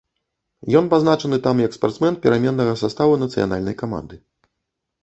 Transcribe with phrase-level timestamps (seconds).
[0.79, 4.15] Ён пазначаны там як спартсмен пераменнага саставу нацыянальнай каманды.